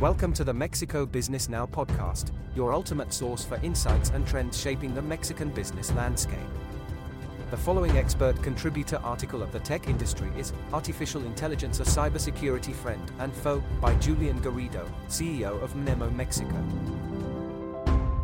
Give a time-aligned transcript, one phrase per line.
[0.00, 4.94] Welcome to the Mexico Business Now podcast, your ultimate source for insights and trends shaping
[4.94, 6.38] the Mexican business landscape.
[7.50, 13.10] The following expert contributor article of the tech industry is Artificial Intelligence a Cybersecurity Friend
[13.18, 16.54] and Foe by Julian Garrido, CEO of Mnemo Mexico.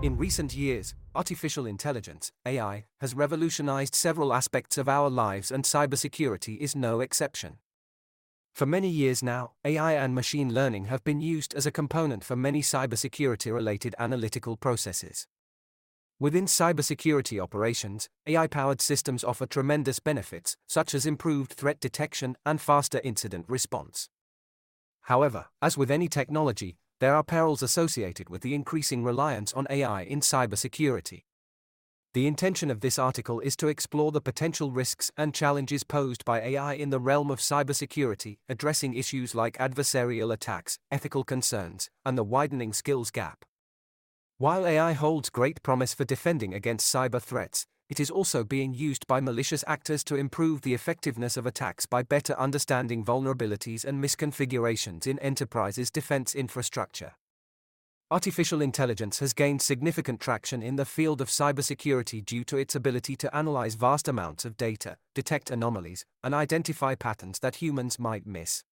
[0.00, 6.56] In recent years, artificial intelligence, AI, has revolutionized several aspects of our lives and cybersecurity
[6.58, 7.56] is no exception.
[8.54, 12.36] For many years now, AI and machine learning have been used as a component for
[12.36, 15.26] many cybersecurity related analytical processes.
[16.20, 22.60] Within cybersecurity operations, AI powered systems offer tremendous benefits, such as improved threat detection and
[22.60, 24.08] faster incident response.
[25.02, 30.02] However, as with any technology, there are perils associated with the increasing reliance on AI
[30.02, 31.24] in cybersecurity.
[32.14, 36.40] The intention of this article is to explore the potential risks and challenges posed by
[36.40, 42.22] AI in the realm of cybersecurity, addressing issues like adversarial attacks, ethical concerns, and the
[42.22, 43.44] widening skills gap.
[44.38, 49.08] While AI holds great promise for defending against cyber threats, it is also being used
[49.08, 55.08] by malicious actors to improve the effectiveness of attacks by better understanding vulnerabilities and misconfigurations
[55.08, 57.14] in enterprises' defense infrastructure.
[58.14, 63.16] Artificial intelligence has gained significant traction in the field of cybersecurity due to its ability
[63.16, 68.62] to analyze vast amounts of data, detect anomalies, and identify patterns that humans might miss.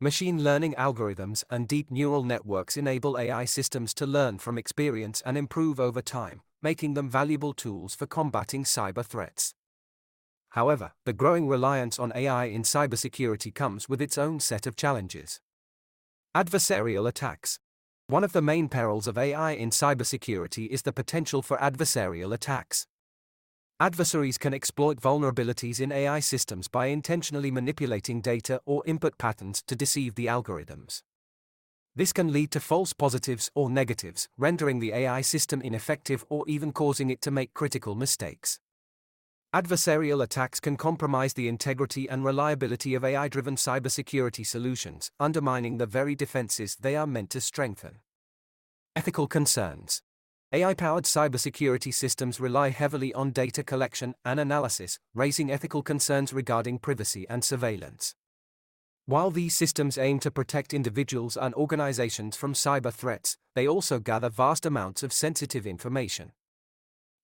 [0.00, 5.38] Machine learning algorithms and deep neural networks enable AI systems to learn from experience and
[5.38, 9.54] improve over time, making them valuable tools for combating cyber threats.
[10.48, 15.40] However, the growing reliance on AI in cybersecurity comes with its own set of challenges.
[16.34, 17.60] Adversarial attacks.
[18.10, 22.86] One of the main perils of AI in cybersecurity is the potential for adversarial attacks.
[23.78, 29.76] Adversaries can exploit vulnerabilities in AI systems by intentionally manipulating data or input patterns to
[29.76, 31.02] deceive the algorithms.
[31.94, 36.72] This can lead to false positives or negatives, rendering the AI system ineffective or even
[36.72, 38.58] causing it to make critical mistakes.
[39.54, 45.86] Adversarial attacks can compromise the integrity and reliability of AI driven cybersecurity solutions, undermining the
[45.86, 48.00] very defenses they are meant to strengthen.
[48.94, 50.02] Ethical concerns
[50.52, 56.78] AI powered cybersecurity systems rely heavily on data collection and analysis, raising ethical concerns regarding
[56.78, 58.14] privacy and surveillance.
[59.06, 64.28] While these systems aim to protect individuals and organizations from cyber threats, they also gather
[64.28, 66.32] vast amounts of sensitive information.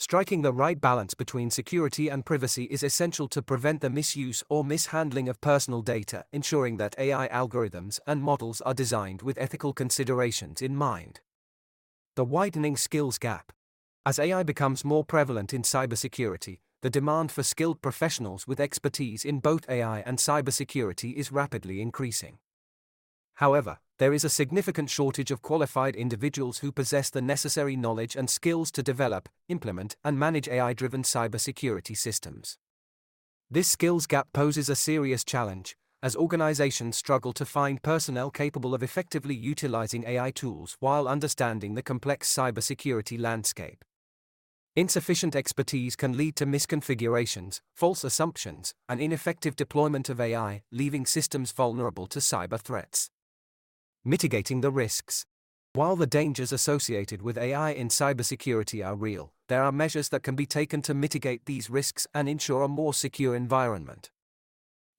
[0.00, 4.64] Striking the right balance between security and privacy is essential to prevent the misuse or
[4.64, 10.62] mishandling of personal data, ensuring that AI algorithms and models are designed with ethical considerations
[10.62, 11.20] in mind.
[12.16, 13.52] The widening skills gap.
[14.06, 19.38] As AI becomes more prevalent in cybersecurity, the demand for skilled professionals with expertise in
[19.38, 22.38] both AI and cybersecurity is rapidly increasing.
[23.34, 28.30] However, there is a significant shortage of qualified individuals who possess the necessary knowledge and
[28.30, 32.56] skills to develop, implement, and manage AI driven cybersecurity systems.
[33.50, 38.82] This skills gap poses a serious challenge, as organizations struggle to find personnel capable of
[38.82, 43.84] effectively utilizing AI tools while understanding the complex cybersecurity landscape.
[44.74, 51.52] Insufficient expertise can lead to misconfigurations, false assumptions, and ineffective deployment of AI, leaving systems
[51.52, 53.10] vulnerable to cyber threats.
[54.04, 55.26] Mitigating the risks.
[55.74, 60.34] While the dangers associated with AI in cybersecurity are real, there are measures that can
[60.34, 64.10] be taken to mitigate these risks and ensure a more secure environment.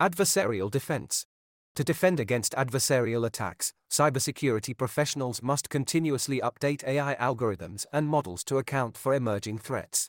[0.00, 1.26] Adversarial defense.
[1.74, 8.56] To defend against adversarial attacks, cybersecurity professionals must continuously update AI algorithms and models to
[8.56, 10.08] account for emerging threats.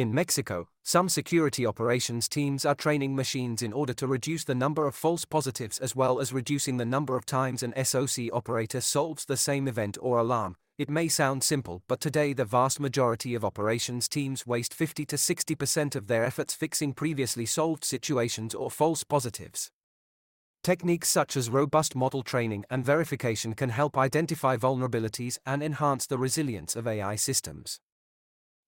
[0.00, 4.86] In Mexico, some security operations teams are training machines in order to reduce the number
[4.86, 9.26] of false positives as well as reducing the number of times an SOC operator solves
[9.26, 10.56] the same event or alarm.
[10.78, 15.16] It may sound simple, but today the vast majority of operations teams waste 50 to
[15.16, 19.70] 60% of their efforts fixing previously solved situations or false positives.
[20.62, 26.16] Techniques such as robust model training and verification can help identify vulnerabilities and enhance the
[26.16, 27.80] resilience of AI systems.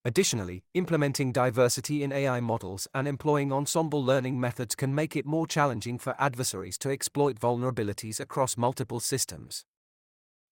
[0.05, 5.47] Additionally, implementing diversity in AI models and employing ensemble learning methods can make it more
[5.47, 9.65] challenging for adversaries to exploit vulnerabilities across multiple systems.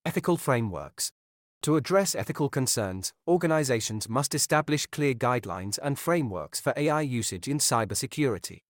[0.07, 1.11] Ethical frameworks.
[1.63, 7.59] To address ethical concerns, organizations must establish clear guidelines and frameworks for AI usage in
[7.59, 8.61] cybersecurity.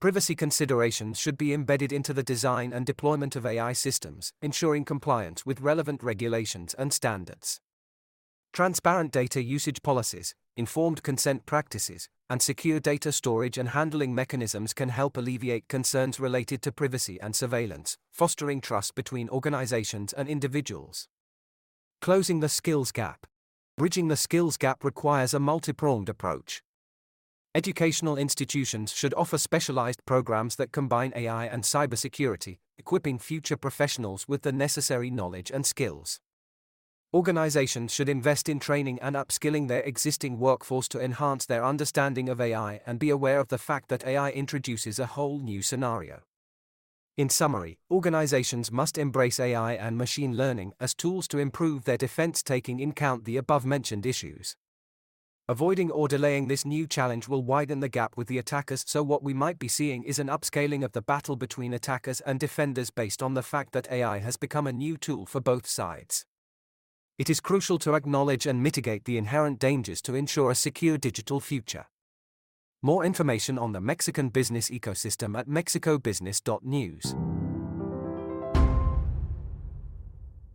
[0.00, 5.44] Privacy considerations should be embedded into the design and deployment of AI systems, ensuring compliance
[5.44, 7.60] with relevant regulations and standards.
[8.52, 14.88] Transparent data usage policies, informed consent practices, and secure data storage and handling mechanisms can
[14.88, 21.08] help alleviate concerns related to privacy and surveillance, fostering trust between organizations and individuals.
[22.00, 23.26] Closing the skills gap.
[23.76, 26.62] Bridging the skills gap requires a multi pronged approach.
[27.54, 34.42] Educational institutions should offer specialized programs that combine AI and cybersecurity, equipping future professionals with
[34.42, 36.20] the necessary knowledge and skills.
[37.14, 42.38] Organizations should invest in training and upskilling their existing workforce to enhance their understanding of
[42.38, 46.20] AI and be aware of the fact that AI introduces a whole new scenario.
[47.16, 52.42] In summary, organizations must embrace AI and machine learning as tools to improve their defense,
[52.42, 54.54] taking in count the above mentioned issues.
[55.48, 59.22] Avoiding or delaying this new challenge will widen the gap with the attackers, so what
[59.22, 63.22] we might be seeing is an upscaling of the battle between attackers and defenders based
[63.22, 66.26] on the fact that AI has become a new tool for both sides.
[67.18, 71.40] It is crucial to acknowledge and mitigate the inherent dangers to ensure a secure digital
[71.40, 71.86] future.
[72.80, 77.37] More information on the Mexican business ecosystem at mexicobusiness.news.